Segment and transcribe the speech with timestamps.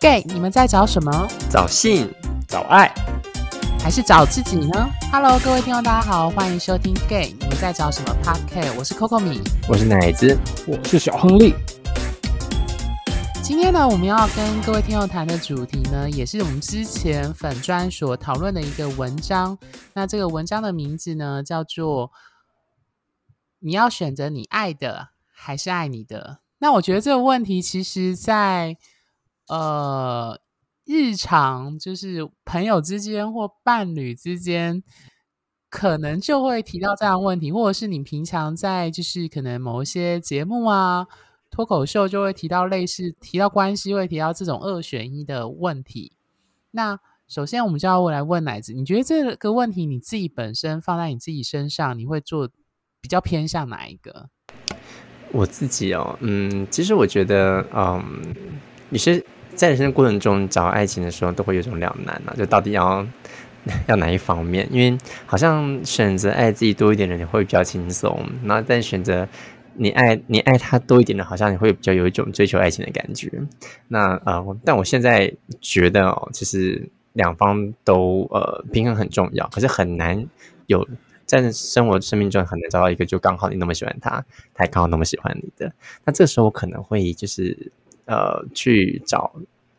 [0.00, 1.28] gay，你们在找什么？
[1.50, 2.10] 找性，
[2.48, 2.90] 找爱，
[3.80, 8.78] 还是找自己呢？Hello，各位听众，大家好，欢迎收听 gay，你们在找什么 Podcast？
[8.78, 10.34] 我是 Coco 米，我是奶子，
[10.66, 11.54] 我是小亨利。
[13.42, 19.58] 今天呢，我们要跟各位听众谈的主题呢，也是我们之前粉专所讨论的一个文章。
[19.92, 22.10] 那这个文章的名字呢，叫做
[23.60, 28.78] “你要选择你爱的，还是爱你的？”那我觉得这个问题，其实在
[29.50, 30.40] 呃
[30.86, 34.82] 日常，就是朋友之间或伴侣之间，
[35.68, 41.06] 可能就会提到这样问题，或者是你平常在就是可能某一些节目啊。
[41.50, 46.12] 脱口秀就会提到类似提到关系，会提到这种二选一的问题。
[46.70, 46.96] 那
[47.26, 52.48] 首先，我们就要来问奶子，你觉得这个问题你自己本身放在你自己身上，你会做
[53.00, 54.30] 比较偏向哪一个？
[55.32, 58.00] 我自己哦，嗯，其实我觉得，嗯，
[58.88, 59.26] 你是
[59.60, 63.06] 在人生过程中找爱情的时候，都会有种两难啊，就到底要
[63.88, 64.66] 要哪一方面？
[64.70, 69.28] 因为好像选择爱自己多一点的人会比较轻松，然后但选择。
[69.74, 73.30] 你爱你爱他多一点的，好像你会比较有一种追求爱情的感觉。
[73.88, 80.26] 那呃，但我现在觉得哦，其实两方都呃平衡很重要，可是很难
[80.66, 80.86] 有
[81.24, 85.72] 在生活生命中很难找到一个就刚好你那么喜欢他，他也刚好那么喜欢你的。
[86.04, 87.70] 那这时候可能会就是
[88.10, 89.32] 呃去找。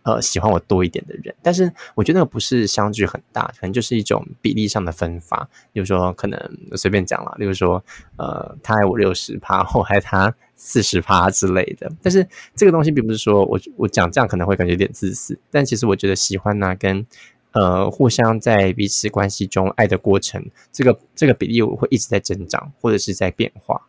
[0.03, 5.47] 呃，喜欢我多一点的人，但是我觉得那个不是相距很大，可能就是一种比例上的分法。
[5.71, 7.83] 比如说，可能随便讲了，例如说，
[8.17, 11.87] 呃，他爱我六十趴， 我爱他四十趴之类的。
[12.01, 17.05] 但是这个东西并不是说我我讲这样可能会感觉有点自私，但其实我觉得喜欢呢，跟
[17.51, 23.83] 呃互相在彼此关系中爱的过程，这个这个比例会一直在增长，或者是在变化。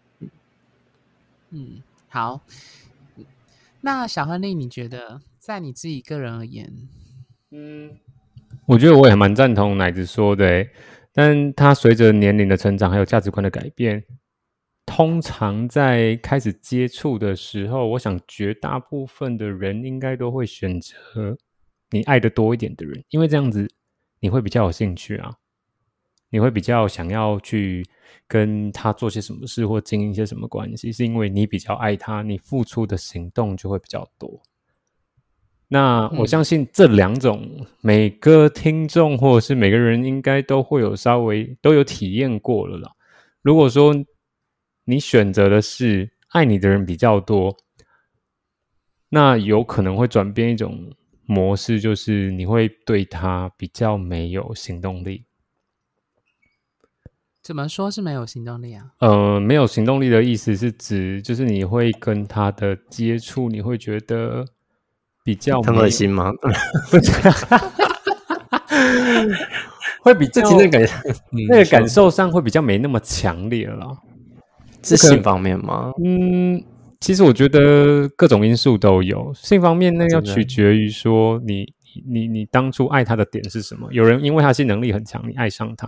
[1.49, 2.43] 嗯，好。
[3.83, 5.20] 那小亨利，你觉得？
[5.38, 6.72] 在你自己个人而言，
[7.50, 7.98] 嗯，
[8.66, 10.64] 我觉得我也蛮赞同奶子说的，
[11.12, 14.04] 但他随着年龄的成长，还有价值观的改变，
[14.87, 21.37] 通常在开始接触的时候，我想绝大部分的人应该都会选择
[21.91, 23.69] 你爱的多一点的人，因为这样子
[24.21, 25.34] 你会比较有兴趣啊，
[26.32, 27.84] 你会比较想要去
[28.26, 34.41] 跟他做些什么事或经营一些什么关系，是因为你比较爱他，你付出的行动就会比较多。
[35.69, 42.91] 那我相信这两种，每个听众或者是每个人应该都会有稍微都有体验过了啦。
[43.42, 43.94] 如果说
[44.84, 47.54] 你选择的是爱你的人比较多，
[49.10, 50.91] 那有可能会转变一种
[51.26, 55.26] 模式，就是你会对他比较没有行动力。
[57.42, 58.84] 怎么说是没有行动力啊？
[58.98, 64.44] 呃，没有行动力的意思是指，就是你会跟他的接触，你会觉得。
[65.25, 66.32] 比较很恶心吗？
[70.03, 70.80] 会比较那个
[71.48, 73.97] 那个感受上会比较没那么强烈了。
[74.82, 75.92] 是性方面吗？
[76.04, 76.60] 嗯，
[76.98, 79.32] 其实我觉得各种因素都有。
[79.32, 81.72] 性方面那要取决于说你
[82.04, 83.86] 你你当初爱他的点是什么。
[83.92, 85.86] 有人因为他性能力很强，你爱上他；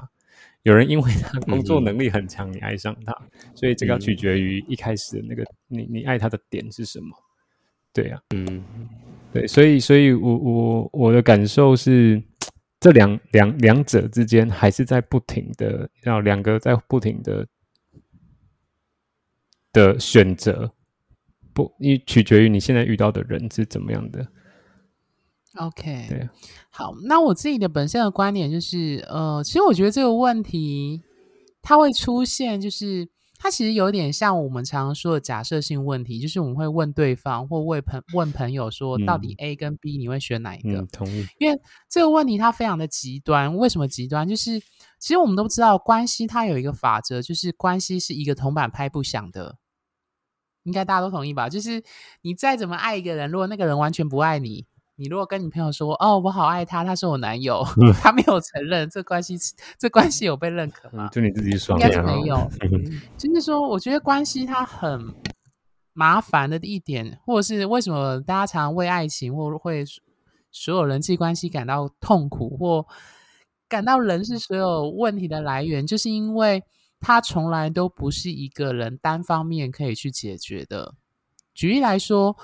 [0.64, 3.16] 有人因为他工作能力很强，你爱上他。
[3.54, 7.16] 所以这个要取决于一开始的那个你你爱他的点是什么。
[7.92, 8.62] 对呀，嗯。
[9.32, 12.22] 对，所以，所以我我我的感受是，
[12.78, 17.44] 这两两两者之间还是在不停的，要两个在不停的
[19.72, 20.72] 的选择，
[21.52, 24.24] 不，你取决于你现在遇到的人是怎么样的。
[25.56, 26.28] OK，对，
[26.70, 31.02] 好，那我自己的本身的观点就是，呃，其实我觉得这个问题
[31.62, 33.08] 它会出现，就是。
[33.36, 40.80] 它其实有点像我们常常说的假设性问题，就是我们会问对方或问朋问朋友说，到底 A 跟 B 你会选哪一个？
[40.86, 41.26] 同意。
[41.38, 41.60] 因为
[41.90, 43.54] 这个问题它非常的极端。
[43.54, 44.26] 为什么极端？
[44.26, 44.58] 就是
[44.98, 49.58] 其实我们都知道，关系它有一个法则，就是关系是一个铜板拍不响的。
[50.62, 51.46] 应该大家都同意吧？
[51.46, 51.82] 就是
[52.22, 54.64] 你再怎么爱一个人，如果那个人完全不爱你。
[54.96, 57.64] 你如果跟你朋友说哦，我好爱他，他是我男友，
[58.00, 59.36] 他没有承认这关系，
[59.76, 61.08] 这关系有被认可吗？
[61.08, 62.48] 就你自己说，应该是没有。
[63.18, 65.12] 就是说，我觉得关系它很
[65.92, 69.84] 麻烦的一点，或者是为什么大家常为爱情或会
[70.52, 72.86] 所有人际关系感到痛苦，或
[73.68, 76.62] 感到人是所有问题的来源，就是因为
[77.00, 80.94] 它从来都不是一个人单方面可以去解决的。
[81.52, 82.36] 举例来说。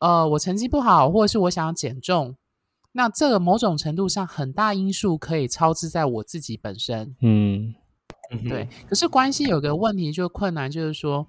[0.00, 2.36] 呃，我成绩不好，或者是我想要减重，
[2.92, 7.16] 那这个某种程度上很大因素可以超支在我自己本身。
[7.20, 7.74] 嗯，
[8.48, 8.68] 对。
[8.88, 11.26] 可是关系有个问题，就困难就是说，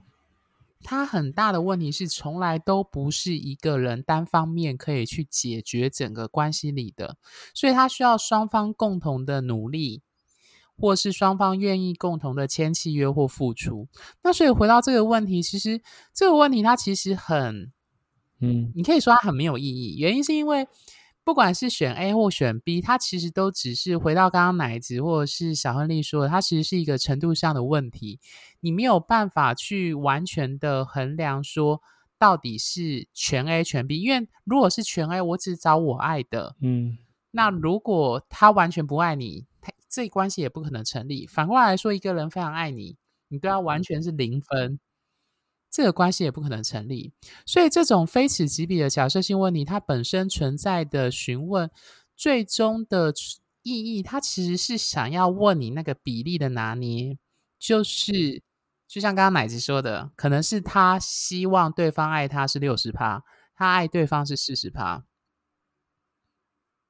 [0.83, 7.17] 他很大的问题是，从来都不是一个人单方面可以去解决整个关系里的，
[7.53, 10.01] 所以他需要双方共同的努力，
[10.77, 13.87] 或是双方愿意共同的签契约或付出。
[14.23, 15.81] 那所以回到这个问题，其实
[16.13, 17.71] 这个问题它其实很，
[18.39, 19.97] 嗯你可以说它很没有意义。
[19.97, 20.67] 原因是因为
[21.23, 28.19] 不管是选 A 或选 B，它其实都只是回到刚刚奶子或者是小亨利说的，它其实是一个程度上的问题。
[28.61, 31.81] 你没有办法去完全的衡量说
[32.17, 36.97] 到底是全 A 全 B，因为如果是全 A，我只找我爱的，嗯
[37.31, 41.27] 那如果他完全不爱你，他这关系也不可能成立。
[41.27, 42.95] 反过来说，一个人非常爱你，
[43.27, 44.79] 你对他完全是零分，
[45.77, 47.13] 这个关系也不可能成立。
[47.45, 51.69] 所以，这种非此即彼的假设性问题，它本身存在的询问，
[52.15, 53.13] 最终的
[53.61, 57.19] 意义，它其实是想要问你那个比例的拿捏，
[57.59, 58.41] 就是
[58.87, 63.23] 就像刚刚奶子说的，可能是他希望对方爱他是六十趴，
[63.55, 65.05] 他爱对方是四十趴。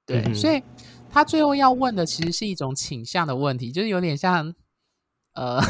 [0.06, 0.64] 对，嗯所以
[1.10, 4.56] 他最后要问的其实是一种倾向的问题，就是有点像，
[5.38, 5.62] 呃，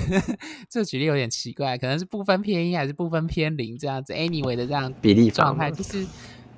[0.68, 6.06] 这举例有点奇怪，可能是不分偏一还是不分偏零这样子，anyway 的这样比例法状态，就是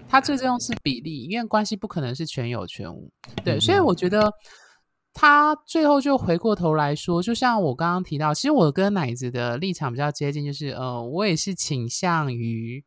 [0.08, 3.08] 它最重要是比例，因为关系不可能是全有全无。
[3.44, 4.32] 对，所以我觉得
[5.14, 12.84] 他最后就回过头来说，就像我刚刚提到，其实我跟奶子的立场比较接近，就是呃，我也是倾向于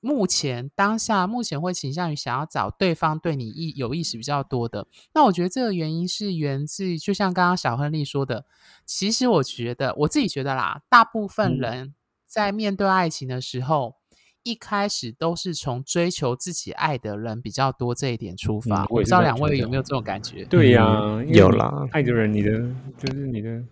[0.00, 4.86] 目前当下目前会倾向于想要找对方对你意有意识比较多的。
[5.14, 8.44] 那我觉得这个原因是源自，就像刚刚小亨利说的，
[8.84, 11.94] 其实我觉得我自己觉得啦，大部分嗯人
[12.26, 14.00] 在面对爱情的时候。
[14.42, 20.46] 一开始都是从追求自己爱的人比较多这一点出发，嗯我我不知道两位有没有这种感觉？
[20.46, 20.82] 对呀、
[21.28, 22.52] 有啦爱的人，你的
[22.96, 23.62] 就是你的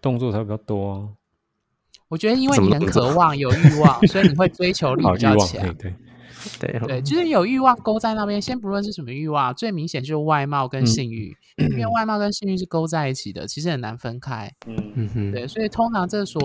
[0.00, 1.08] 动作才比较多啊，
[2.08, 5.94] 我觉得因为你很渴望、有欲望，所以你会追求 力比较强对。
[6.60, 8.40] 对，对 对，就是有欲望勾在那边。
[8.40, 14.52] 先不论是什么欲望，最明显就是外貌跟嗯性欲，因为外貌跟性欲是勾在一起的，其实很难分开。
[14.66, 16.40] 嗯嗯哼，对，所以通常这所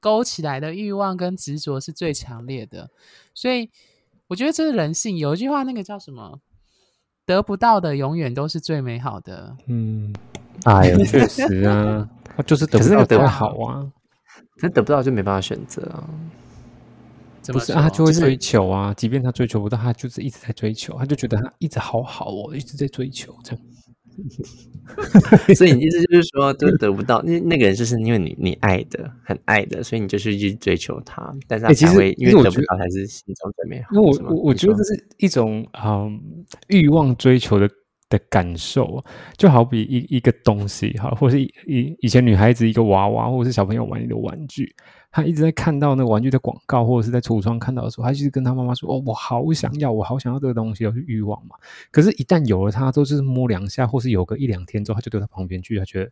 [0.00, 2.90] 勾起来的欲望跟执着是最强烈的。
[3.32, 3.70] 所以
[4.26, 5.16] 我觉得这是人性。
[5.16, 6.40] 有一句话，那个叫什么？
[7.24, 9.56] 得不到的永远都是最美好的。
[9.68, 10.12] 嗯，
[10.64, 12.08] 哎呀，确实啊，
[12.44, 13.86] 就是得不到可是那个得不好啊，
[14.62, 16.08] 可是得不到就没办法选择啊。
[17.40, 23.60] 怎么不是啊，他就会追求啊，即便他追求不到，他就是一直在追求，他就觉得他一直好好哦，一直在追求这样。
[25.56, 33.88] 所以你意思就是说，就是得不到那那个人，就是因为你你爱的很爱的，所以你就是去追求他，但是他欸其实才会因为得得不到才是心中最美好。
[33.96, 36.20] 因为我我我觉得这是一种嗯
[36.68, 37.68] 欲望追求的
[38.12, 39.02] 的感受，
[39.38, 44.74] 就好比一一个东西哈，或者是以以前女孩子一个娃娃，或者是小朋友玩一个玩具，
[45.10, 51.56] 她一直在看到那个玩具的广告，或者是在橱窗看到的时候，她就是跟她妈妈说：“哦，我好想要，我好想要这个东西，有欲望嘛。”
[51.90, 56.10] 可是，一旦有了它，都是摸两下，或是有个一两天之后，她就丢到旁边去，她觉得，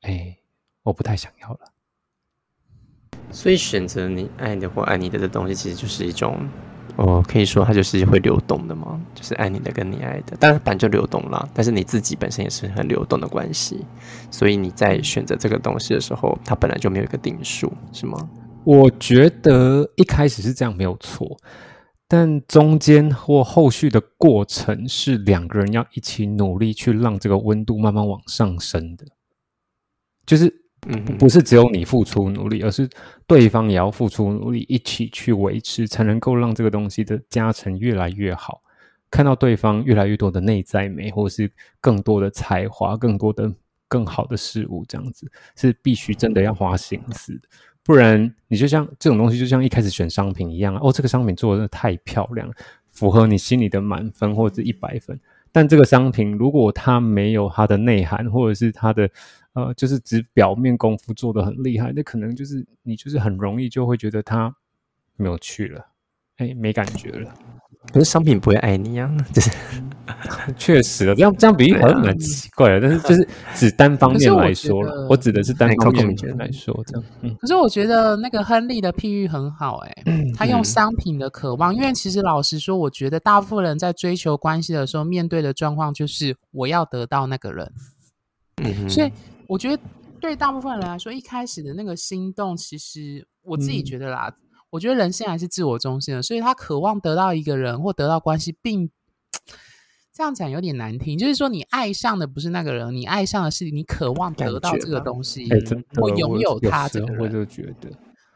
[0.00, 0.38] 哎，
[0.82, 1.60] 我不太想要了。
[3.30, 6.48] 所以选择你爱的或爱你的的东西，其实就是一种，
[6.94, 13.84] 哦，可以说它就是会流动的嘛，就是爱你的跟你爱的，当然本就流动啦，但是你自己本身也是很流动的关系，
[14.30, 18.16] 所以你在选择这个东西的时候，它本来就没有一个定数，是吗？
[18.64, 21.36] 我觉得一开始是这样没有错，
[22.08, 29.04] 但中间或后续的过程是两个人要一起努力去让这个温度慢慢往上升的，
[30.24, 30.52] 就是
[30.88, 32.88] 嗯不是只有你付出努力，而是
[33.26, 38.62] 对方也要付出努力，一起去维持，才能够让这个东西的加成越来越好。
[39.10, 41.50] 看到对方越来越多的内在美，或者是
[41.80, 43.52] 更多的才华、更多的
[43.88, 47.48] 更好的事物，这样子是必须真的要花心思的。
[47.82, 52.50] 不然，你就像这种东西，就像一开始选商品一样哦，这个商品做的太漂亮，
[52.90, 55.18] 符合你心里的满分或者一百分。
[55.56, 59.08] 但这个商品如果它没有它的内涵，或者是它的
[59.54, 64.54] 呃，就是只表面功夫做的很厉害，那可能就是你就是很容易就会觉得它
[65.16, 65.86] 没有趣了，
[66.36, 67.32] 哎，没感觉了。
[67.92, 69.50] 可是商品不会爱你啊， 就是
[70.56, 77.34] 确实了，这样这样比喻好像蛮奇怪的，但是就是只单方面来说了，我我指的是单哎方面来说，这样，嗯。
[77.40, 80.04] 可是我觉得那个亨利的譬喻很好、欸，
[80.36, 87.72] 他用嗯商品的渴望，因为其实老实说，我觉得大部分人在追求关系的时候，面对的状况就是我要得到那个人，
[88.62, 89.10] 嗯哼，所以
[89.46, 89.82] 我觉得
[90.20, 93.84] 对大部分人来说，一开始的那个心动，其实我自己嗯。
[93.84, 94.32] 觉得啦，
[94.70, 98.90] 我觉得人性还是自我中心的，所以他渴望得到一个人或得到关系，并
[100.12, 107.18] 这样讲有点难听，就是说你爱上的不是那个人，你爱上的是你渴望得到这个东西哎，真的，我拥有有他这个人。
[107.22, 107.90] 我就觉得，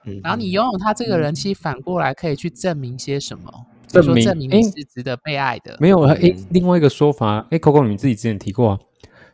[0.04, 3.50] 嗯然后你拥有他这个人，其实反过来可以去证明些什么？
[3.88, 5.76] 证明证明你是值得被爱的。
[5.80, 8.78] 没有啊，诶，嗯另外一个说法，诶 c o c o 你自己之前提过啊，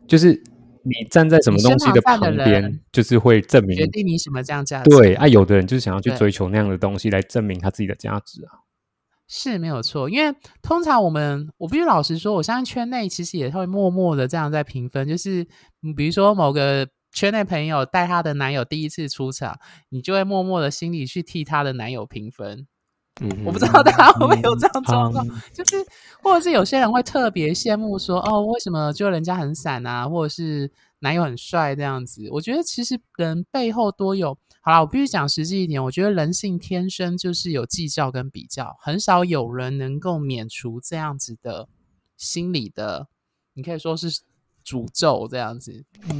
[0.08, 0.42] 就是
[0.86, 4.88] 你站在什么东西的旁边，就是会证明决定你什么这样价值。
[4.88, 8.62] 对啊，有的人就是想要去追求那样的东西来证明他自己的价值啊。
[9.28, 15.42] 是没有错，因为通常我们，我必须老实说，我相信圈内其实也会默默的这样在评分，就是
[15.82, 22.68] 嗯比如说某个圈内朋友带她的男友第一次出场，你就会默默的心里去替她的男友评分。
[23.20, 25.76] 嗯我不知道大家会不会有这样状况，嗯就是
[26.22, 32.28] 或者是有些人会特别羡慕说，哦，为什么就人家很散啊，或者是男友很帅这样子。
[32.30, 41.68] 我觉得其实人背后多有，好啦，我必须讲实际一点，我觉得人性天生就是有计较跟比较，很少有人能够免除这样子的
[42.18, 43.08] 心理的，
[43.54, 44.08] 你可以说是
[44.66, 45.72] 诅咒这样子。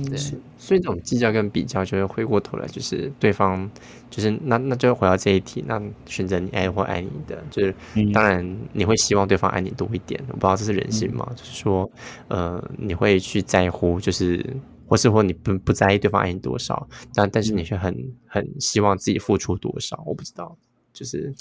[0.09, 3.69] 对，是所以这种计较跟比较，就会回过头来，就是对方，
[4.09, 11.29] 就是那那就回到这一题，那选择你爱或爱你的，就是、嗯当然你会希望对方爱你多一点，我不知道这是人性吗？
[11.37, 11.91] 就是说，
[12.29, 17.95] 呃，你会去在乎，就是或是或你不不在意对方爱你多少，但但是你却很
[18.26, 20.57] 很希望自己付出多少，我不知道，
[20.93, 21.35] 就是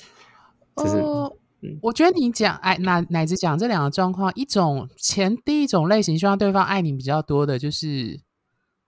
[0.75, 8.19] 就是、呃嗯我觉得你讲哎，奶奶子讲这两个状况，一种前第一种类型，希望对方爱你比较多的，就是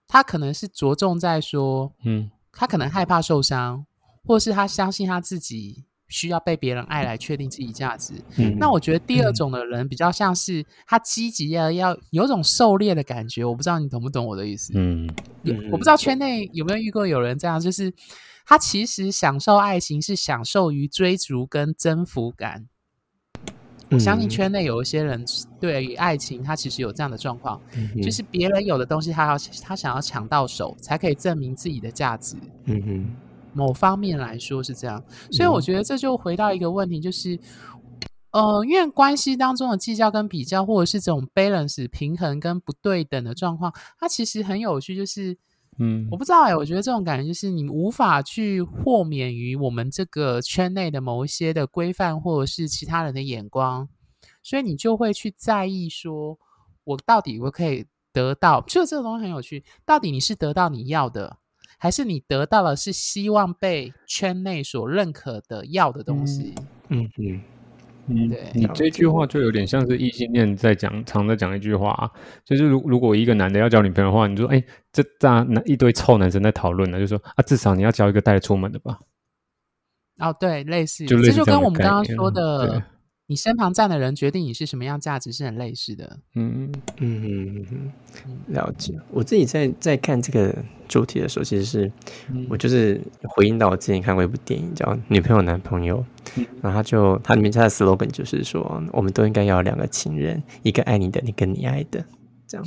[0.06, 3.84] 他可能是着重在说，嗯他可能害怕受伤，
[4.24, 8.14] 或是他相信他自己需要被别人爱来确定自己价值。
[8.36, 14.72] 嗯，那我觉得第二种的人比较像是他积极要要有种狩猎的感觉，我不知道你懂不懂我的意思。
[14.74, 15.06] 嗯
[15.44, 17.92] 嗯我不知道圈内有没有遇过有人这样，就是
[18.50, 22.66] 他其实享受爱情是享受于追逐跟征服感。
[23.90, 25.22] 我相信嗯圈内有一些人
[25.60, 32.36] 对于爱情，他其实有这样的状况，嗯就是别人有的东西，他要他想要抢到手，才可以证明自己的价值。
[32.64, 33.16] 嗯哼
[33.52, 37.38] 某方面来说是这样，所以我觉得这就回到一个问题，就是，
[38.30, 45.36] 呃，因为关系当中的计较跟比较，或者是这种 balance 平衡跟不对等的状况，它其实很有趣，就是。
[45.78, 46.08] 嗯。
[46.10, 53.88] 我不知道哎、我觉得这种感觉就是你无法去豁免于我们这个圈内的某一些的规范，或者是其他人的眼光，
[54.42, 56.38] 所以你就会去在意说，
[56.84, 61.38] 我到底我可以得到，就这个东西很有趣，到底你是得到你要的，
[61.78, 66.54] 还是你得到了是希望被圈内所认可的要的东西？
[66.88, 67.40] 嗯哼嗯
[68.08, 72.10] 对，你这句话就有点像是异性恋在讲，常在讲一句话、啊，
[72.44, 74.62] 就是如如果一个男的要交女朋友的话，你就说，哎、
[74.92, 78.98] 这大男一堆臭男生在讨论呢，就说啊，至少你要交一个带得出门的吧，
[80.18, 82.82] 哦，对，类似，就类似这就跟我们刚刚说对的，
[83.30, 86.18] 你身旁站的人决定你是什么样价值是很类似的。
[86.34, 86.72] 嗯。
[86.96, 87.92] 嗯哼
[88.26, 88.94] 嗯，了解。
[89.10, 90.56] 我自己在在看这个
[90.88, 91.92] 主题的时候，其实是
[92.32, 92.46] 嗯。
[92.48, 96.02] 我就是回应到我之前看过一部电影叫《女朋友男朋友》，
[96.62, 102.02] 然后他就它里面它的 slogan 就是说，我们都应该要有两个情人，一个爱你的，一个你爱的，
[102.46, 102.66] 这样，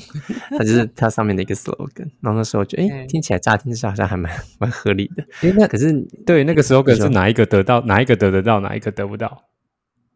[0.52, 2.08] 它就是它上面的一个 slogan。
[2.20, 5.68] 然后那时候就哎、听起来乍听之下好像还蛮蛮合理的，诶那。
[5.68, 5.92] 可是
[6.24, 9.44] 对，那个 slogan 是哪一个得到，哪一个得得到，哪一个得不到，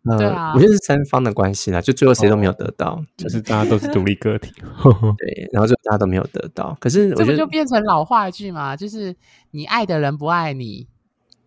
[0.08, 4.52] 呃，对啊我觉得是三方的关系啦，就最后谁都没有得到，就是大家都是独立个体。
[5.18, 6.78] 对， 然后就大家都没有得到。
[6.80, 8.76] 可是我觉得这不就变成老话剧嘛？
[8.76, 9.16] 就是
[9.52, 10.88] 你爱的人不爱你，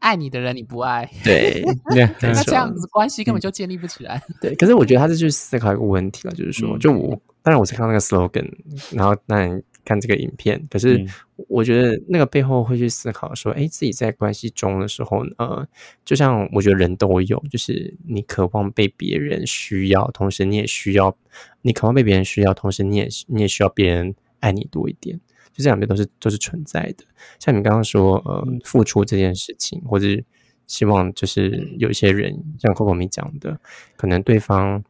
[0.00, 1.64] 爱你的人你不爱，对。
[2.20, 4.20] 那这样子关系根嗯本就建立不起来。
[4.40, 7.10] 对，可是我觉得他是去思考一个问题了，就是说，嗯就我
[7.42, 8.50] 当然我是看到那个 slogan，
[8.92, 11.08] 然后当然看这个影片，可是嗯。
[11.46, 15.66] 我觉得那个背后会去思考说，哎，自己在关系中的时候，呃，
[16.04, 21.16] 就像我觉得人都有，就是你渴望被别人需要，同时你也需要，
[21.62, 25.16] 你渴望被别人需要，同时你也你也需要别人爱你多一点，
[25.52, 27.04] 就这两边都是都是存在的。
[27.38, 30.24] 像你刚刚说，呃，付出这件事情，或者是
[30.66, 33.58] 希望就是有一些人像 Coco 米讲的，
[33.96, 34.82] 可能对方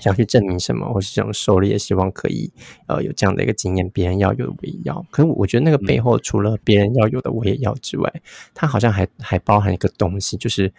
[0.00, 2.50] 想去证明什么，或是这种狩猎，希望可以
[2.86, 5.04] 呃有这样的一个经验，别人要有的我也要。
[5.10, 8.12] 可是我觉得那个背后，除了别人要有的我也要之外，
[8.54, 10.72] 它好像还还包含一个东西，就是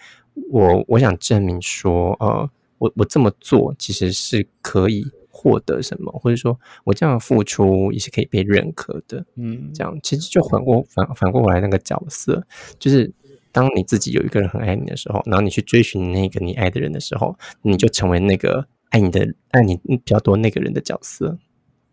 [0.52, 9.26] 我我想证明说，呃，我我这么做其实是可以获得什么，或者说我这样付出也是可以被认可的。
[9.36, 12.46] 嗯这样其实就反过反反过来那个角色，
[12.78, 13.12] 就是
[13.52, 21.38] 当你自己有一个人很爱你的时候，然后你去追寻那个你爱的人的时候，你就成为那个爱你的爱你比较多那个人的角色。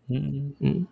[0.08, 0.86] 嗯嗯，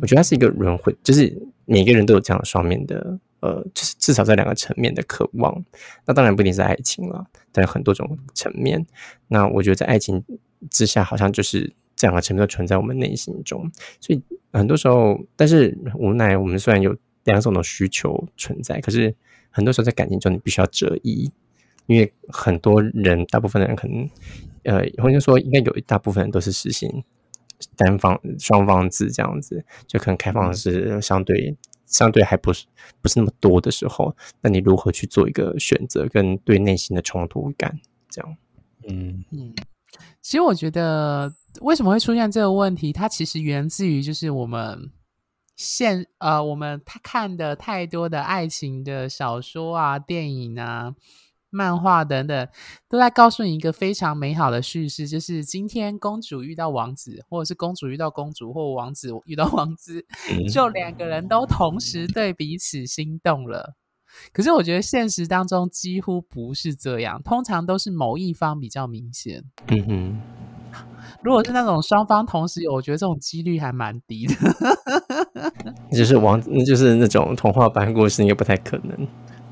[0.00, 5.64] 我觉得它是一个轮回，就是每个人都有这样双面的，呃，就是至少在两个层面的渴望。
[6.06, 8.86] 那当然不一定是爱情了，但有很多种层面。
[9.28, 10.24] 那我觉得在爱情
[10.70, 13.70] 之下，好像就是这两个层面都存在我们内心中。
[14.00, 19.14] 所以很多时候，但是无奈我们虽然有两种的需求存在，可是
[19.50, 21.30] 很多时候在感情中你必须要择一，
[21.86, 24.08] 因为很多人，大部分的人可能，
[24.64, 27.02] 呃，或者说应该有一大部分人都是实行
[27.76, 32.66] 单方双方制这样子，就可能开放是相对相对还不是
[33.02, 38.36] 不是那么多的时候，那你如何去做一个选择跟对内心的冲突感这样？
[38.88, 39.54] 嗯嗯，
[40.22, 44.90] 其实我觉得为什么会出现这个问题，它其实源自于就是我们
[45.56, 50.94] 现呃我们他看的太多的爱情的小说啊、电影啊、
[51.50, 52.48] 漫画等等，
[52.88, 60.04] 都在告诉你一个非常美好的叙事，就是今天公主遇到王子，或者是公主遇到公主，或王子遇到王子，
[60.52, 63.74] 就两个人都同时对彼此心动了。
[64.32, 69.42] 可是我觉得现实当中几乎不是这样，通常都是某一方比较明显。
[69.68, 70.20] 嗯哼，
[71.22, 74.34] 如果是那种双方同时有，我觉得这种几率还蛮低的。
[75.92, 79.08] 就是王，那就是那种童话般故事，应该不太可能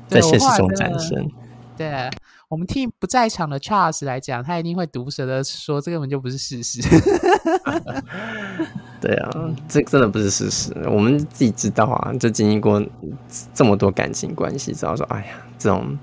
[0.07, 1.31] 在现实中我后来真的产生。
[1.79, 2.09] 对
[2.49, 6.81] 我们替不在场的 Charles 来讲，他一定会毒舌的说，这根本就不是事实。
[8.99, 9.29] 对啊，
[9.69, 10.73] 这真的不是事实。
[10.89, 12.85] 我们自己知道啊，就经历过
[13.53, 15.97] 这么多感情关系，知道说，哎呀，这种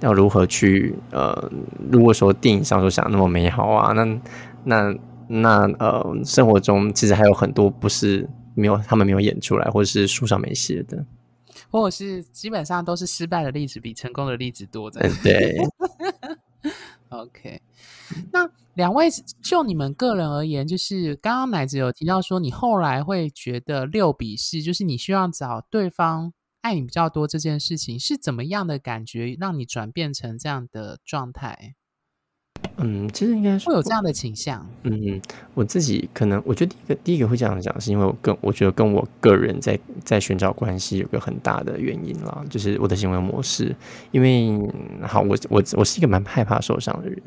[0.00, 1.50] 要如何去呃，
[1.90, 4.04] 如果说电影上所想那么美好啊，那
[4.64, 4.94] 那
[5.28, 11.02] 那呃，生活中其实还有很多不是没有他们没有演出来，或者是书上没写的。
[11.72, 15.00] 或者是基本上都是失败的例子比成功的例子多的。
[15.00, 15.56] 嗯，对，
[17.08, 17.60] OK，
[18.30, 19.08] 那两位
[19.42, 31.74] 就你们个人而言，就是刚刚奶子有提到说，你后来会觉得六比四，就是你需要找对方爱你比较多这件事情，是怎么样的感觉让你转变成这样的状态？
[32.78, 34.66] 嗯，其实应该说会有这样的倾向？
[34.82, 35.20] 嗯，
[35.54, 43.74] 我自己可能，我觉得第一个第一个会这样讲，是因为我跟我觉得跟我个人在在寻找关系有个很大的原因啦，就是我的行为模式。
[44.10, 47.20] 因为嗯好，我我我是一个蛮害怕受伤的人，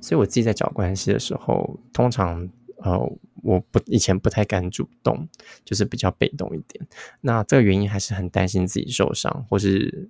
[0.00, 2.48] 所以我自己在找关系的时候，通常
[2.82, 2.98] 呃，
[3.42, 5.26] 我不以前不太敢主动，
[5.64, 6.86] 就是比较被动一点。
[7.20, 10.08] 那这个原因还是很担心自己受伤，或是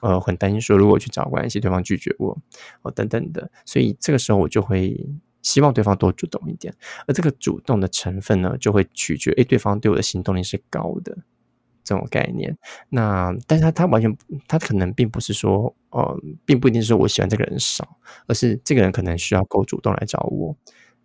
[0.00, 2.36] 呃很担心说如果去找关系，对方拒绝我
[2.82, 4.96] 哦等等的，所以这个时候我就会
[5.42, 6.74] 希望对方多主动一点，
[7.06, 11.16] 而这个主动的成分呢，就会取决诶对方对我的行动力是高的
[11.82, 12.56] 这种概念。
[12.90, 14.14] 那但是他他完全
[14.46, 20.54] 他可能并不是说呃，并不一定是我喜欢这个人少，而是这个人可能需要够主动来找我。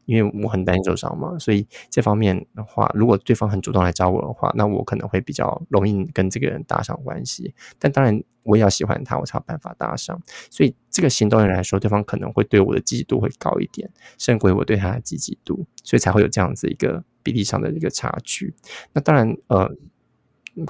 [0.06, 7.54] 因为我很担心受伤嘛，所以这方面的话，如果对方很主动来找我的话，那我可能会比较容易跟这个人搭上关系。
[7.80, 10.22] 但当然，我也要喜欢他，我才有办法搭上。
[10.50, 18.54] 所以这个行动人来说，对方可能会对我的积极度会高一点，胜过我对他的积极度，所以才会有这样子一个比例上的一个差距。
[18.94, 19.76] 那当然，呃。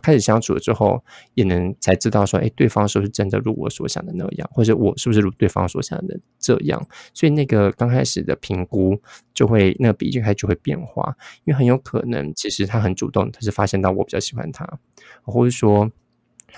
[0.02, 6.88] 开始相处了之后，也能才知道说，哎，对方是不是真的如我所想的那样，或者我是不是如对方所想的这样？
[7.14, 9.00] 所以那个刚开始的评估
[9.34, 14.68] 就会那个比例开始就会变化，因为很有可能其实他很主动，他是发现到我比较喜欢他，
[15.24, 15.92] 或者说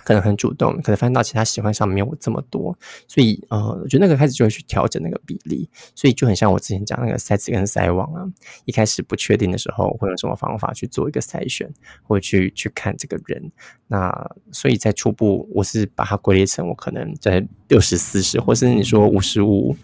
[0.03, 8.25] 可能很主动，可能发现到其他喜欢上没有我这么多，所以呃，我觉得那个开始就会去调整那个比例，所以就很像我之前讲那个筛子跟筛网啊，
[8.65, 11.69] 一开始不确定的时候会用什么方法去做一个筛选，
[12.03, 13.51] 或去去看这个人。
[13.87, 14.11] 那
[14.51, 19.75] 所以在初步我是把它归类成我可能在六十四十，或是你说五十五，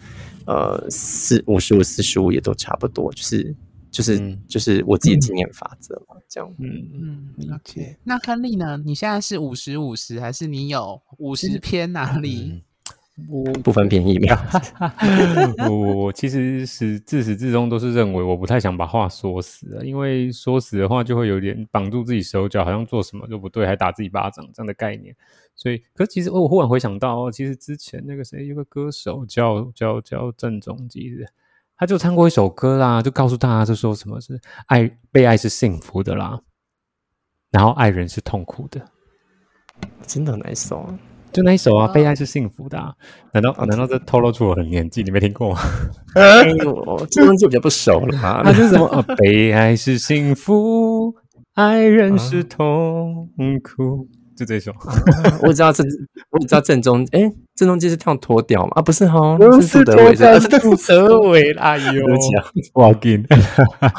[0.46, 3.54] 呃四五十五四十五也都差不多，就是
[3.94, 6.52] 就是、嗯就是我自己的经验法则嘛，这样。
[6.58, 7.96] 嗯，嗯，OK。
[8.02, 8.76] 那亨利呢？
[8.84, 12.64] 你现在是五十五十，还是你有五十偏哪里？
[13.28, 14.36] 我不分便宜没有，
[15.70, 25.14] 我 我其实是自始至终都是认为我不太想把话说死啊，因为说死的话就会有点绑住自己手脚，好像做什么都不对，还打自己巴掌这样的概念。
[25.54, 31.24] 所以，可是其实我忽然回想到，其实之前那个谁有个歌手叫叫叫郑中基的，
[31.76, 36.40] 他就唱过一首歌啦，就告诉大家就说什么是爱被爱是幸福的啦，
[37.50, 38.80] 然后爱人是痛苦的。
[40.06, 40.98] 真的很难受啊。
[41.32, 42.94] 就那一首啊，哦被爱是幸福的、啊。
[43.32, 45.02] 难道难道这透露出我的年纪？
[45.02, 45.58] 你没听过吗？
[46.14, 48.44] 哎呦，这东西比较不熟了嘛。
[48.44, 48.86] 它是什么？
[48.86, 51.12] 啊，被爱是幸福，
[51.54, 53.28] 爱人是痛
[53.64, 54.06] 苦，
[54.36, 54.72] 就这首。
[55.42, 55.86] 我知道正，
[56.30, 57.20] 我只知道郑中，哎，
[57.54, 58.72] 郑中基是跳脱掉嘛？
[58.76, 61.62] 啊，不是哈，不是杜德伟的，是杜 德伟啦！
[61.62, 62.04] 哎呦
[62.74, 63.24] 我给你。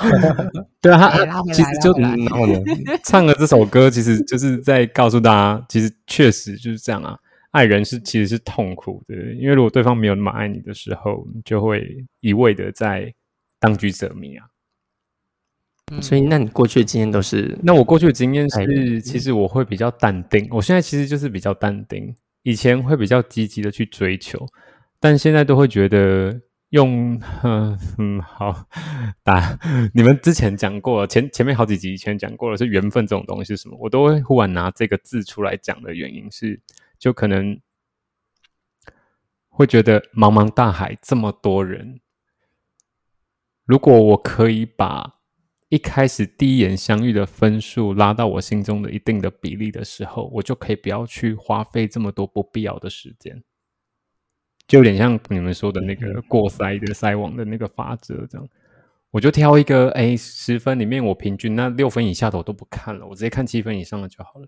[0.82, 1.12] 对啊，
[1.54, 2.60] 其实就然后呢？
[3.04, 7.18] 唱了这首歌，其实就是在告诉大家，其实确实就是这样啊。
[7.52, 13.14] 爱人是其实是痛苦的，因为如果对方没有那么爱你的时候，你就会一味的在
[13.60, 14.46] 当局者迷啊。
[15.92, 20.48] 嗯所以，那你过去的经验都是那我过去的经验是，其实我会比较淡定。
[20.50, 24.48] 我现在其实就是比较淡定，以前会比较积极的去追求，
[25.00, 28.66] 但现在都会觉得用 嗯嗯好
[29.22, 29.60] 打
[29.94, 36.60] 你们之前讲过前前面好几集以前讲过了是缘分这种东西是什么，我都会忽然拿这个字出来讲的原因是，
[36.98, 37.60] 就可能
[39.50, 42.00] 会觉得茫茫大海这么多人，
[43.66, 45.15] 如果我可以把
[45.70, 53.44] 一开始第一眼相遇的分数拉到我心中的一定的比例的时候，我就可以不要去花费这么多不必要的时间，
[54.68, 58.48] 就有点像你们说的那个过筛的筛网的那个法则这样。
[59.10, 64.48] 我就挑一个，哎，十分里面我平均那六分以下的我都不看了，我直接看七分以上的就好了。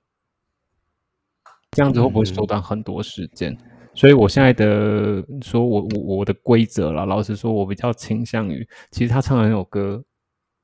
[1.72, 3.58] 这样子会不会缩短很多时间？
[3.96, 10.04] 所以我现在的说我我我的规则了，老实说，我比较倾向于，其实他唱的那首歌。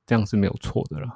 [0.05, 1.07] 这样是没有错的了，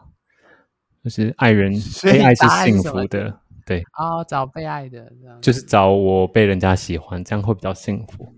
[1.04, 1.74] 就是爱人
[2.04, 8.34] 被爱是幸福的，对哦，找被爱的，就是找我被人家喜欢，这样会比较幸福。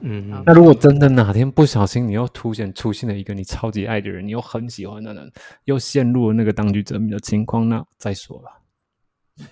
[0.00, 5.32] 嗯，那如果真的哪天不小心你又凸显出现了一个你超级爱的人，你又很喜欢的人，
[5.64, 8.58] 又陷入了那个当局者迷的情况，那再说了。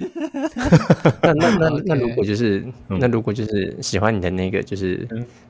[1.23, 5.09] 那那那 那如果就是那如果就是喜欢你的那个，就是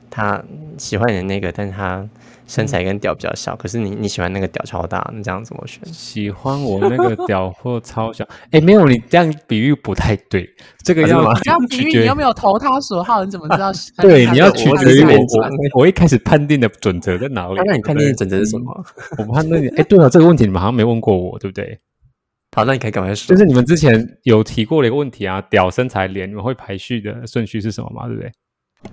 [0.09, 0.43] 他
[0.77, 2.07] 喜欢你的那个，但是他。
[2.51, 5.81] 身材跟屌比较小，可是你你喜欢那个屌超大，你这样怎么选？
[5.85, 8.27] 喜欢我那个屌或超小？
[8.51, 10.45] 哎，没有，你这样比喻不太对。
[10.83, 13.23] 这个要这样比喻，你又没有投他所好？
[13.23, 13.71] 你怎么知道？
[13.99, 15.79] 对，你要取决于我。
[15.79, 17.61] 我一开始判定的准则在哪里？
[17.65, 18.85] 那你判定的准则是什么？
[19.17, 21.79] 我判定，哎，对了，这个问题你们好像没问过我，对不对？
[22.53, 23.33] 好，那你可以赶快说。
[23.33, 28.07] 就是你们之前有提过的一个问题啊，屌、身材、脸，你们会排序的顺序是什么嘛？
[28.07, 28.31] 对不对？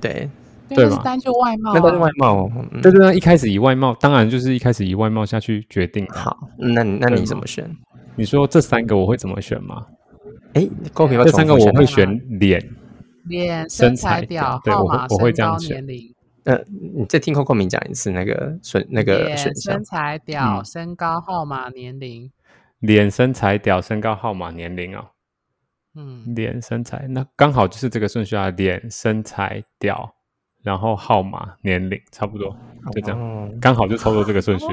[0.00, 0.28] 对。
[0.76, 1.00] 对嘛？
[1.02, 2.50] 单就外貌，那单就外貌。
[2.82, 6.06] 对对对，一开始以外貌，当然就是一开始以外貌下去决定。
[6.08, 7.68] 好，那那你怎么选？
[8.16, 9.86] 你说这三个我会怎么选吗？
[10.54, 12.60] 哎，公平这三个我会选脸、
[13.26, 15.86] 脸、身材、屌、号码、我会这样选。
[16.44, 16.58] 呃，
[16.94, 22.30] 你再听扣扣明讲一次那个选那个选项：身材、屌、身高、号码、年龄。
[22.80, 25.04] 脸、身材、屌、身高、号码、年龄哦。
[25.94, 28.48] 嗯，脸、身材，那刚好就是这个顺序啊。
[28.50, 30.14] 脸、身材、屌。
[30.62, 32.54] 然后号码、年龄差不多，
[32.92, 34.66] 就这样，刚好就操作这个顺序。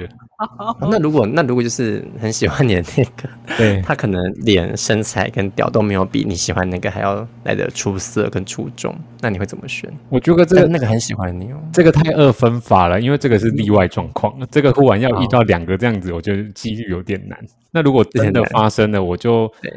[0.82, 9.92] 那如果那如果就是很喜欢你的那个，对他可能脸、身材跟屌都没有比你喜欢那个还要来的出色跟出众，那你会怎么选？
[10.10, 17.40] 我觉得这个那个很喜欢你哦，这个太二分法了，因为这个是例外状况，这个忽然要遇到两个这样子，我觉得几率有点难。
[17.72, 19.72] 那如果真的发生了，我就对。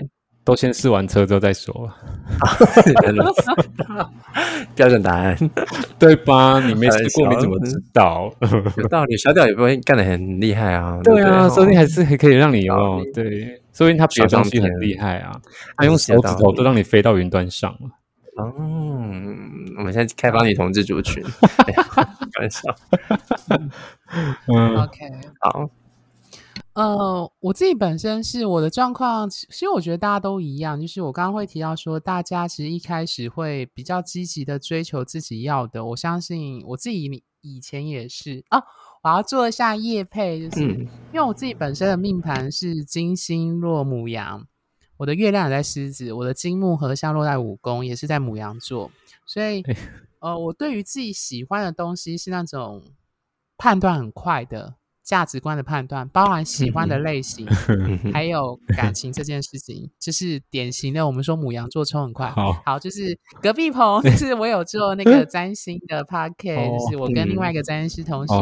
[0.48, 1.92] 都先试完车之后再说。
[4.74, 5.36] 标准答案，
[5.98, 6.58] 对吧？
[6.66, 8.32] 你没试过，你怎么知道？
[8.78, 10.98] 有道理，小屌也不会干的很厉害啊。
[11.04, 13.02] 对啊，说不定还是还可以让你哦。
[13.12, 15.38] 对，说不定他别的东西很厉害啊。
[15.76, 17.90] 他用手指头都让你飞到云端上了。
[18.42, 18.50] 哦，
[19.76, 21.22] 我们现在开放女同志族群，
[21.60, 22.74] 开玩笑。
[24.46, 24.98] 嗯，OK，
[25.40, 25.68] 好。
[26.78, 35.84] 呃，我自己本身是我的状况，其实我觉得大家都一样，就是我刚刚会提到说，大家其实一开始会比较积极的追求自己要的。
[35.86, 38.62] 我相信我自己以前也是啊。
[39.02, 40.62] 我要做一下业配，就是
[41.12, 44.46] 因为我自己本身的命盘是金星落母羊，
[44.98, 48.88] 我的月亮也在狮子，我的金木合相落在五宫，也是在母羊座，
[49.26, 49.64] 所以
[50.20, 52.84] 呃，我对于自己喜欢的东西是那种
[53.56, 54.76] 判断很快的。
[55.08, 57.46] 价值观的判断，包含喜欢的类型，
[58.12, 62.30] 还有感情这件事情，就是典型的我们说母羊座冲很快。
[62.66, 68.34] 好，就是隔壁棚，就是我有做那个占星的 p o c k e t 就是我跟另外一个占星师同学，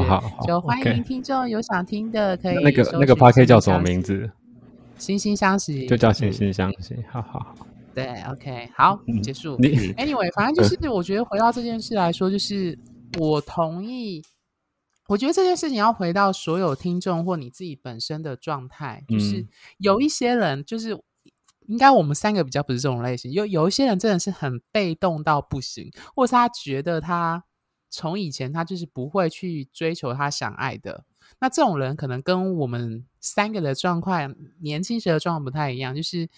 [0.45, 2.57] 就欢迎听众有想听的可以。
[2.57, 4.29] 那个那个 p o c k e t 叫什么名字？
[4.99, 6.97] 惺惺相惜，就叫惺惺相惜。
[7.13, 9.57] 好好好，对，OK，好，结束。
[9.59, 12.77] Anyway，反正就是我觉得回到这件事来说，就是
[13.21, 14.21] 我同意。
[15.09, 19.47] 我觉得这件事情要回到所有听众或你自己本身的状态，就是
[19.79, 21.01] 有一些人，就是
[21.67, 27.45] 应该我们三个比较不是这种类型，有有一些人真的是很被动到不行，或是他觉得他
[27.89, 31.05] 从以前他就是不会去追求他想爱的，
[31.41, 36.29] 那这种人可能跟我们三个的状况，年轻时的状况不太一样，就是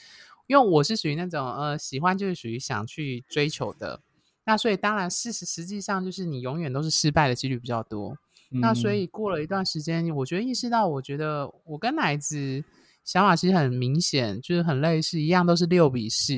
[0.47, 4.01] 因为我是属于那种呃喜欢就是属于想去追求的，
[4.45, 8.17] 那所以当然事实实际上就是你永远都是失败的几率比较多。
[8.51, 12.65] 那所以过了一段时间，我觉得意识到，我觉得我跟奶子
[13.05, 16.35] 想法其实很明显，就是很类似，一样都是六比四，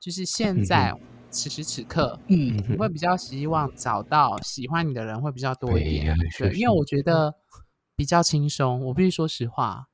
[0.00, 0.94] 就是现在
[1.30, 7.34] 此时此刻，嗯，你会比较希望找到喜欢你的人会比较多一点，对，因为我觉得
[7.96, 9.88] 比较轻松，我必须说实话，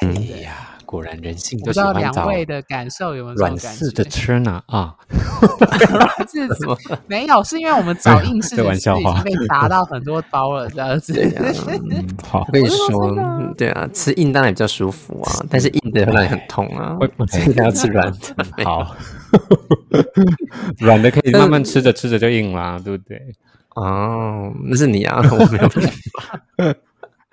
[0.00, 0.08] 哎
[0.42, 4.10] 呀，果然人性不知道都喜欢找两位的感受有没有 软柿 的觉？
[4.10, 4.94] 吃呢啊，
[5.40, 6.66] 软柿子
[7.06, 11.14] 没有，是因为我们找硬式这的吃已玩笑话经被砸到很多刀了，这样子。
[12.26, 18.18] 好我，跟你说对啊，吃硬当然比较舒服啊，但是硬的会让你很痛啊会，所以一定要吃软的。
[18.64, 18.96] 好，
[20.78, 23.16] 软的可以慢慢吃着吃着就硬啦，对不对？
[23.76, 26.40] 哦，那是你啊，我没有办法。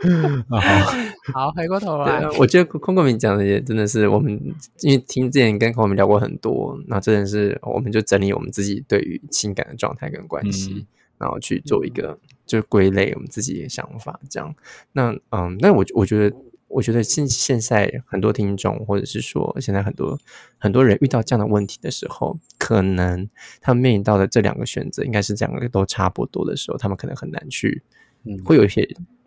[0.49, 0.91] 啊好，
[1.33, 2.27] 好，回过头来。
[2.37, 4.33] 我觉得空空明讲的也真的是我们，
[4.81, 10.87] 因为听之前跟空空明聊过很多，那真的是我们就整理我们自己对于情感的状态跟关系，嗯
[11.21, 14.55] 然后去做一个就是归类我们自己的想法，这样。
[14.93, 16.35] 那嗯，那我我觉得，
[16.67, 20.17] 我觉得现现在很多听众，或者是说现在很多
[20.57, 23.29] 很多人遇到这样的问题的时候，可能
[23.61, 27.83] 他们面临到的这两个选择，应该是这两个都差不多的时候，他们可能很难去，
[28.23, 28.43] 嗯。
[28.43, 28.81] 会有一些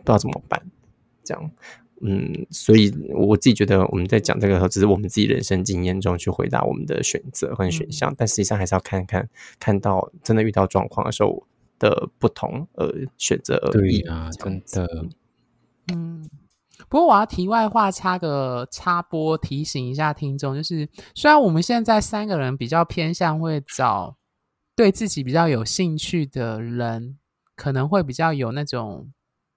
[0.04, 0.62] 不知道怎么办，
[1.24, 1.50] 这样。
[2.06, 9.26] 嗯，所以我自己觉得我们在讲这个时候，只是我们自己人生经验中去回答我们的选择和选项，但实际上还是要看看
[9.58, 11.46] 看到真的遇到状况的时候
[11.78, 14.02] 的不同而选择而已。
[14.02, 15.06] 对啊，真的，
[15.94, 16.28] 嗯，
[16.90, 24.16] 不过我要题外话插个插播，提醒一下听众，就是虽然我们现在三个人比较偏向会找
[24.76, 27.16] 对自己比较有兴趣的人，
[27.56, 29.10] 可能会比较有那种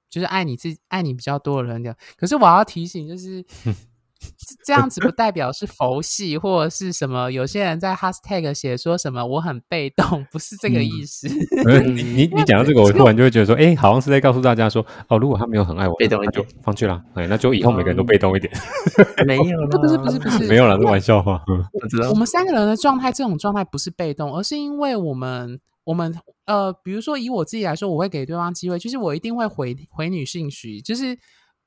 [0.10, 3.44] 就是爱你自爱你比较多的人的，可是我要提醒，就是
[4.66, 7.32] 这样子不代表是佛系或者是什么。
[7.32, 11.28] 有些人在 hashtag 写说什么我很被动，不是这个意思。
[11.66, 18.52] 呃你你 你讲到这个，我突然就会觉得说，哎，好像是在告诉大家说，哦，如果他没有很爱我，被动一点放弃了，哎，那就以后每个人都被动一点，
[19.28, 21.44] 没有啦，不是不是不是，没有了，是玩笑话。
[21.48, 22.16] 嗯我知道我。
[22.16, 26.14] 们三个人的状态，这种状态不是被动，而是因为我们我们
[26.46, 31.18] 呃，比如说以我自己来说，我会给对方机会，就是我一定会回回女性许，就是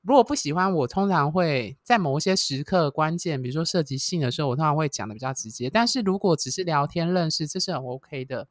[0.03, 5.71] 如果不喜欢我，通常会在某一些时刻关键，比如说涉及性的时候，我通常会讲的比较直接。
[5.71, 8.47] 但是如果只是聊天认识，这是很 OK 的。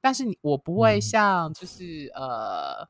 [0.00, 2.88] 但是你我不会嗯像就是、呃。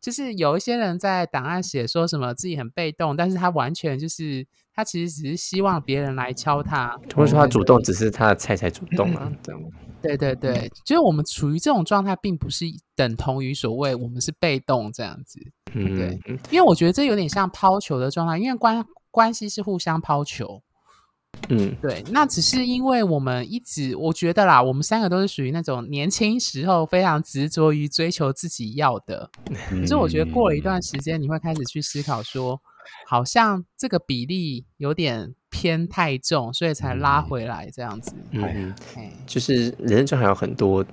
[0.00, 9.60] 就是有一些人在档案写说什么自己很被动，但是他完全就是他其实只是希望别人来敲他，或者说他主动，只是他的菜才主动啊，这样。
[10.00, 15.40] 对对对，就是我们处于这种状态，并不是等同于所谓我们是被动这样子，
[15.74, 16.38] 嗯，对嗯。
[16.50, 20.62] 因为我觉得这有点像抛球的状态，因为关关系是互相抛球，
[21.50, 29.30] 嗯对，那只是因为我们一直，我觉得啦，我们三个都是属于那种年轻时候非常执着于追求自己要的，
[29.70, 32.60] 可是我觉得过了一段时间，你会开始去思考说，
[33.06, 38.12] 好像这个比例有点偏太重，所以才拉回来这样子。
[38.32, 40.84] 嗯嗯，哎，就是人生中还有很多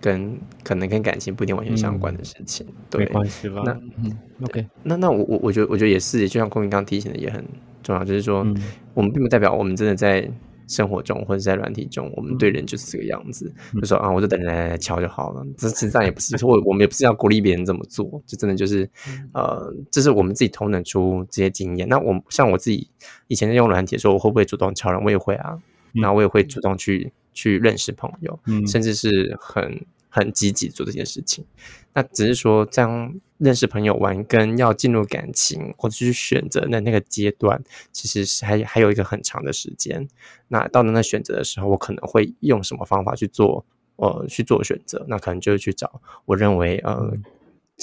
[0.00, 3.12] 跟可能跟感情不一定完全相关的事情，对没。
[3.12, 3.62] 关系吧？
[3.64, 7.44] 那嗯，OK，那那我我我觉得我觉得也是，就像公明刚刚提醒的也很
[7.82, 8.56] 重要，就是说、嗯
[8.94, 10.30] 我们并不代表我们真的在
[10.68, 15.42] 生活中或者在软体中，我们对人就是这个样子，就说啊，我就等人来来敲就好了。
[15.56, 18.86] 这实际上也不是，就是我我们也不是要鼓励别人这么做，就真的就是
[19.32, 21.88] 呃，这是我们自己同等出这些经验。
[21.88, 22.86] 那我像我自己
[23.28, 25.02] 以前在用软体的时候，我会不会主动敲人？
[25.02, 25.58] 我也会啊，
[25.92, 31.46] 那我也会主动去去认识朋友，嗯甚至是很很积极做这件事情。
[31.94, 40.08] 那只是说，这样认识朋友玩，跟要进入感情或者去选择的那个阶段，其实是还还有一个很长的时间。
[40.48, 43.64] 那到了那选择的时候，我可能会用什么方法去做，
[43.96, 45.04] 呃，去做选择？
[45.08, 47.12] 那可能就是去找我认为呃，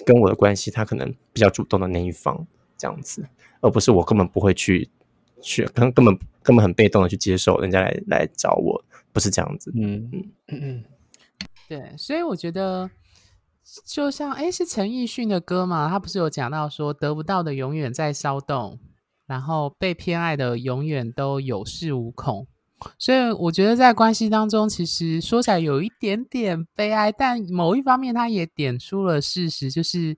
[0.06, 3.24] 跟我的关系他可能比较主动的那一方，这样子，
[3.62, 4.90] 而不是我根本不会去
[5.42, 9.72] 去根根本根本很被动的去接受人家来来找我，不是这样子。
[9.76, 10.10] 嗯
[10.48, 10.84] 嗯嗯
[11.70, 12.90] 对，所以我觉得，
[13.86, 18.80] 就像哎，是陈奕迅的歌嘛，他不是有讲到说，得不到的永远在骚动，
[19.28, 22.48] 然后被偏爱的永远都有恃无恐。
[22.98, 30.16] 所以我觉得在关系当中，其实说起来有一点点悲哀，但某一方面他也点出了事实，就是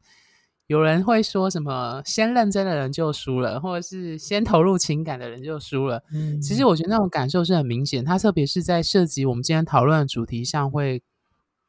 [0.67, 6.03] 有人会说什么先认真的人就输了，或者是先投入情感的人就输了。
[6.13, 11.01] 嗯其实我觉得那种感受是很明显，他特别是在涉及我们今天讨论的主题上会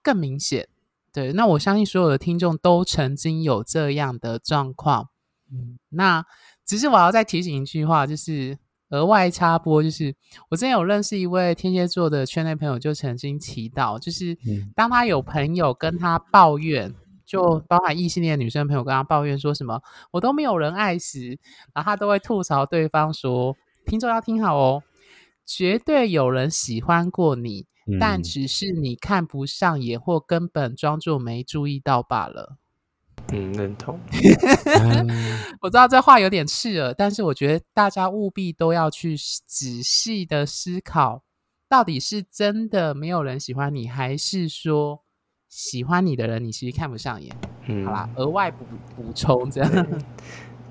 [0.02, 0.68] 更明显。
[1.12, 5.08] 对，那我相信所有的听众都曾经有这样的状况。
[5.52, 6.24] 嗯那
[6.64, 8.58] 只是我要再提醒一句话，就是
[8.90, 10.14] 额外插播，就是
[10.48, 16.94] 我之前有认识一位天蝎座的圈内朋友，就曾经提到，就是嗯当他有朋友跟他抱怨。
[17.24, 21.38] 就包含异性恋女生朋友跟他抱怨说什么我都没有人爱时，
[21.72, 24.82] 然后他都会吐槽对方说：“听众要听好哦，
[25.46, 27.64] 绝对有人喜欢过你，
[28.00, 32.56] 但嗯只是你看不上眼或根本装作没注意到罢了。”
[33.32, 33.98] 嗯，认同。
[35.62, 41.22] 我知道这话有点刺耳，但是我觉得大家务必都要去仔细的思考，
[41.68, 45.02] 到底是真的没有人喜欢你，还是说
[45.48, 47.34] 喜欢你的人你其实看不上眼？
[47.66, 48.64] 嗯，好啦，额外补
[48.96, 49.86] 补充这样。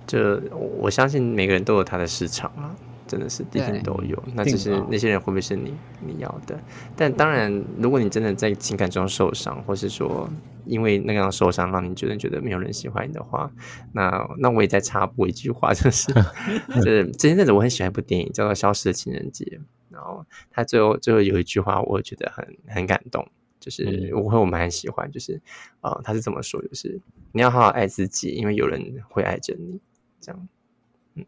[0.06, 0.42] 这
[0.82, 2.76] 我相信每个人都有他的市场啊，
[3.12, 4.18] 真的是，毕竟都有。
[4.34, 6.58] 那只是那些人会不会是你你要的？
[6.96, 10.30] 但当然，如果你真的在情感中受伤，或是说
[10.66, 13.52] 因为那样受伤让你觉得觉得没有人喜欢你的话，
[13.92, 16.14] 那那我也再插播一句话，就是
[16.74, 19.44] 就是前阵子我很喜欢一部电影叫做《消失的情人节》，
[19.90, 23.28] 然后他最后最后有一句话，我觉得很很感动。
[23.60, 25.40] 就是我会我蛮喜欢，就是
[25.82, 27.00] 啊，他是这么说，就是
[27.32, 29.80] 你要好好爱自己，因为有人会爱着你，
[30.20, 30.48] 这样。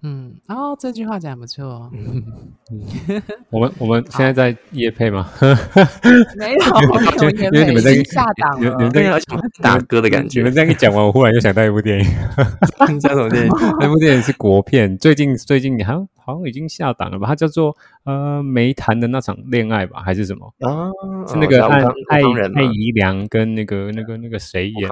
[0.02, 1.92] 嗯，哦，这句话讲不错。
[1.94, 2.24] 嗯，
[3.52, 5.30] 我们我们现在在夜配吗？
[6.38, 9.20] 没有，因为你们在下档了，你们在
[9.62, 10.40] 打歌的感觉。
[10.40, 12.06] 你们这样一讲完，我忽然又想到一部电影。
[13.00, 13.52] 讲什么电影？
[13.80, 17.28] 那部电影是国片，最近最近好像好像已经下档了吧？
[17.28, 20.54] 它叫做呃没谈的那场恋爱吧，还是什么？
[20.62, 20.90] 啊，
[21.28, 22.22] 是那个爱爱
[22.56, 24.90] 爱怡良跟那个那个那个谁演？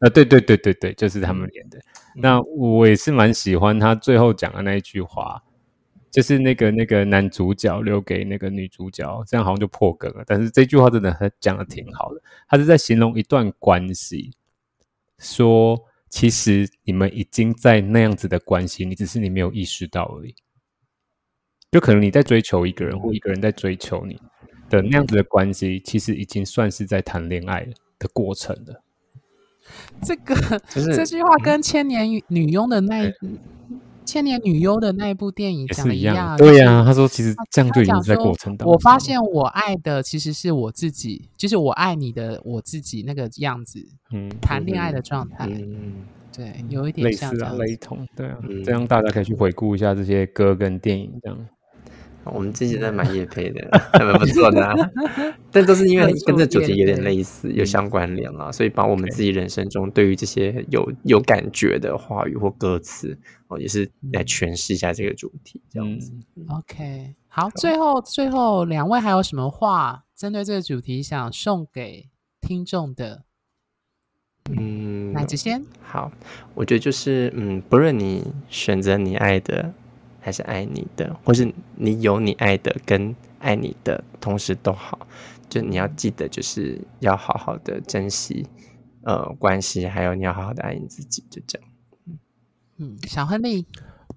[0.00, 1.78] 啊，对对对对对，就是他们演的。
[2.14, 5.42] 那我也是蛮喜欢他最后讲的那一句话，
[6.10, 10.22] 就是那个那个男主角留给那个女主角，这样好像就破梗了。
[10.26, 14.32] 但是这句话真的他讲的挺好的，他是在形容一段关系，
[15.18, 20.34] 说其实你们已经在那样子的关系，你只是你没有意识到而已。
[21.70, 24.18] 就可能你在追求一个人，或一个人在追求你
[24.70, 28.82] 的那样子的关系，其实已经算是在谈恋爱的过程了。
[30.02, 30.34] 这个
[30.72, 33.06] 这句话跟《千年女佣》的那
[34.04, 36.36] 《千年女优》的那一部电影讲的一样。
[36.36, 38.72] 对呀，他说其实这样就已经在过程当中。
[38.72, 43.86] 我发现我爱的其实是我自己，就是我爱你的我自己那个样子。
[44.12, 45.46] 嗯，谈恋爱的状态。
[45.46, 45.94] 嗯，
[46.34, 48.06] 对，有一点类似啊，雷同。
[48.16, 51.38] 对啊，这样大家可以去回顾一下这些歌跟电影，这样。
[52.32, 54.90] 我们自己在蛮夜配的，还蛮不错的，
[55.50, 66.12] 但都是因为跟这主题有点类似，有相关联啊，所以把我们自己人生中对于这些有有感觉的话语或歌词哦，也是来诠释一下这个主题，这样子。
[66.48, 72.08] OK，好，最后最后两位还有什么话针对这个主题想送给
[72.40, 73.24] 听众的？
[74.50, 75.62] 嗯，那子先？
[75.82, 76.10] 好，
[76.54, 79.74] 我觉得就是嗯，不论你选择你爱的。
[80.28, 85.08] 还是爱你的，或是你有你爱的跟爱你的同时都好，
[85.48, 88.46] 就你要记得，就是要好好的珍惜
[89.04, 91.68] 呃关系，还有你要好好的爱你自己，就这样。
[92.76, 93.66] 嗯，小亨利，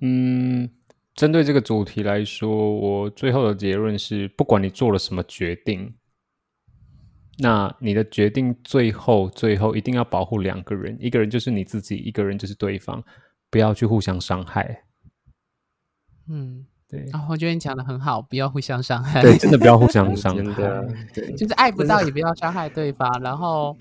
[0.01, 0.69] 嗯，
[1.15, 5.93] 针对这个主题来说，我最后的结论是，不管你做了什么决定，
[7.37, 13.01] 那你的决定最后最后一定要保护两个人，一个人就是你自己，一个人就是对方，
[13.49, 14.83] 不要去互相伤害。
[16.33, 19.21] 嗯，对啊，我觉得你讲的很好，不要互相伤害。
[19.21, 20.65] 对，真的不要互相 伤害。
[21.13, 23.75] 对，就是爱不到也不要伤害对方，然后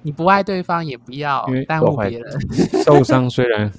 [0.00, 2.40] 你不爱对方也不要耽误别人。
[2.82, 3.70] 受伤虽然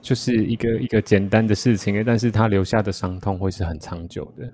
[0.00, 4.44] 就是一个一个简单的事情，但是他留下的伤痛会是很长久的。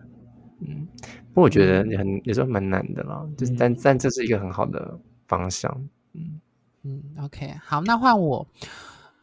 [0.61, 0.89] 嗯，
[1.35, 5.71] 不过我觉得你很有时候蛮难的啦，就是但但这是一个很好的方向。
[6.15, 6.41] 嗯
[6.83, 8.47] 嗯，OK，好，那换我。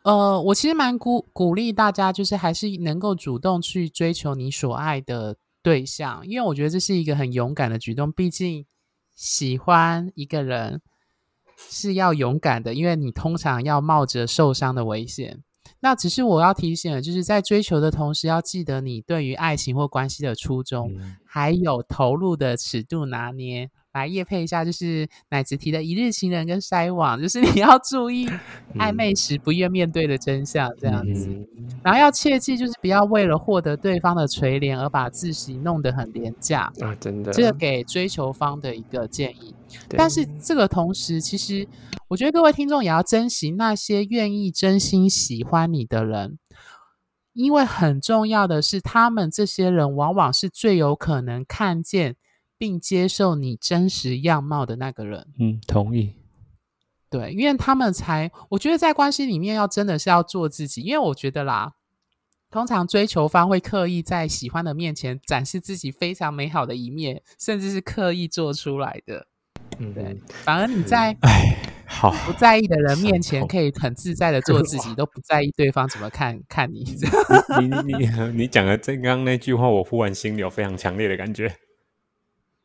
[0.04, 8.12] 呃，我其实蛮鼓鼓励大家，就是还是能够主动去追求你所爱的对象，因为我觉得这是一个很勇敢的举动。
[8.12, 8.66] 毕竟
[9.16, 10.82] 喜欢一个人
[11.58, 15.42] 是要勇敢的，因为你通常要冒着受伤的危险。
[15.80, 20.92] 那只是我要提醒的，就是在追求的同时，要记得你对于爱情或关系的初衷，
[21.26, 23.70] 还有投入的尺度拿捏。
[23.94, 28.28] 来夜配一下，就是奶子提的一日情人跟筛网，就是你要注意
[28.76, 31.30] 暧昧时不愿面对的真相，这样子。
[31.84, 36.96] 然后要切记，就是不要为了获得对方的垂怜而把自己弄得很廉价啊！
[37.00, 39.54] 真的，这个给追求方的一个建议。
[39.90, 41.68] 但是这个同时，其实
[42.08, 46.40] 我觉得各位听众也要珍惜那些愿意真心喜欢你的人，
[47.34, 52.16] 因为很重要的是，他们这些人往往是最有可能看见。
[52.64, 56.14] 并接受你真实样貌的那个人，嗯，同意。
[57.10, 61.74] 对，因为他们才，我觉得在关系里面要真的是要做自己，因为我觉得啦，
[62.50, 69.28] 通常追求方会刻意在喜欢的面前展示自己非常美好的一面，甚至是刻意做出来的。
[69.80, 70.22] 嗯，对。
[70.30, 76.86] 反而你在哎，好不在意的人面前，可以很自在的做自己，都不在意对方怎么看看你。
[77.60, 81.54] 你你你你讲的这刚刚那句话，我忽然心里有非常强烈的感觉。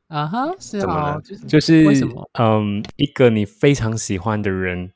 [0.09, 2.29] 啊哈，是啊，就是为什么？
[2.41, 4.93] 嗯，一个你非常喜欢的人，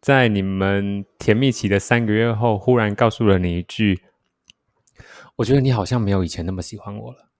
[0.00, 4.02] 在你们甜蜜期的三个月后，忽然告诉了你一句
[5.36, 7.30] ：“我觉得你好像没有以前那么喜欢我了。”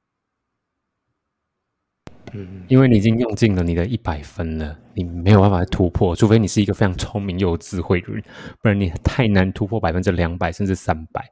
[2.32, 8.24] 嗯，因为你已经用尽了你的一百分了，你没有办法突破，除非你是一个非常聪明又有智慧的人，
[8.62, 11.30] 不然你太难突破百分之两百甚至三百。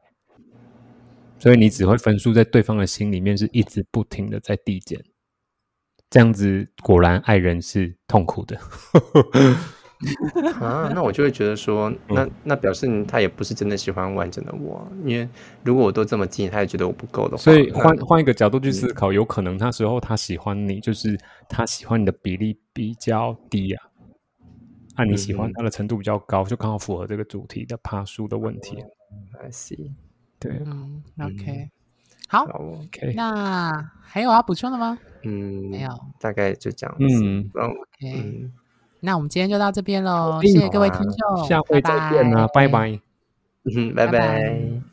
[1.39, 5.03] 所以你只会分数在对方的心里面是一直不停的在递减，
[6.13, 8.55] 这样子果然爱人是痛苦的。
[10.61, 15.27] 啊，那我就会觉得说，那那表示他也不是真的喜欢完整的我，因为
[15.65, 23.83] 如果我都这么近，他也觉得我不够的话，所以那换换一个角度去思考，有可能那时候他喜欢你，就是他喜欢你的比例比较低啊，
[24.97, 25.53] 按你喜欢嗯。
[25.55, 28.77] 他的程度比较高，就刚好符合这个主题的爬树的问题。
[29.41, 29.93] I see，
[30.39, 30.61] 对。
[30.67, 31.71] 嗯，OK，
[32.33, 33.71] 好，，，OK，那
[34.01, 34.99] 还有要补充的吗？
[35.23, 35.91] 嗯，没有。
[36.19, 37.77] 大概就这样子，嗯，，OK，
[38.17, 38.53] 嗯，
[39.01, 42.99] 那我们今天就到这边喽，谢谢各位听众，下回再见啦，拜拜。
[43.77, 44.13] 嗯，拜拜。
[44.13, 44.92] 拜拜